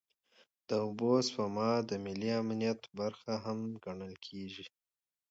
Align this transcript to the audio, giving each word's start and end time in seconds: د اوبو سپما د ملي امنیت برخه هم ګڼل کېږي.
د 0.67 0.69
اوبو 0.85 1.11
سپما 1.27 1.71
د 1.89 1.91
ملي 2.05 2.31
امنیت 2.41 2.81
برخه 2.99 3.33
هم 3.45 3.59
ګڼل 3.83 4.13
کېږي. 4.25 4.65